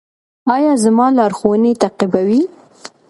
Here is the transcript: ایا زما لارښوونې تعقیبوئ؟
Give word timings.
ایا 0.55 0.73
زما 0.83 1.07
لارښوونې 1.17 1.71
تعقیبوئ؟ 1.81 2.41